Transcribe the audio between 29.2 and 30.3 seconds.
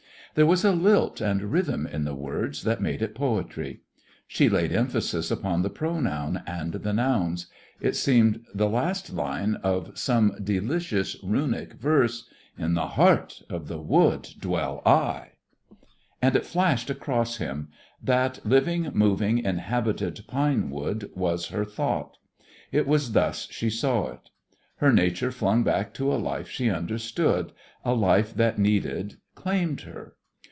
claimed her.